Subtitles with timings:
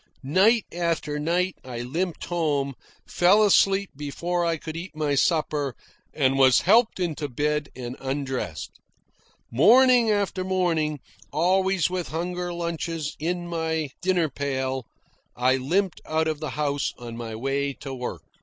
[0.23, 2.73] Night after night I limped home,
[3.07, 5.75] fell asleep before I could eat my supper,
[6.11, 8.79] and was helped into bed and undressed.
[9.51, 11.01] Morning after morning,
[11.31, 14.87] always with huger lunches in my dinner pail,
[15.35, 18.23] I limped out of the house on my way to work.